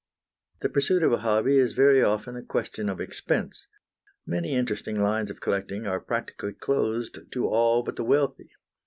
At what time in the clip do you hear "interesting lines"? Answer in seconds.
4.55-5.29